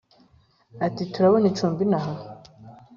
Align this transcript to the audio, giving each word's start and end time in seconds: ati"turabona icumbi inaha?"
ati"turabona 0.85 1.45
icumbi 1.51 1.81
inaha?" 1.87 2.13